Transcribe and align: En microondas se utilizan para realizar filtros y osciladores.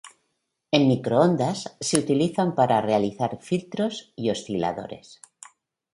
En 0.71 0.87
microondas 0.87 1.77
se 1.79 1.99
utilizan 1.99 2.55
para 2.55 2.81
realizar 2.81 3.37
filtros 3.39 4.13
y 4.15 4.31
osciladores. 4.31 5.21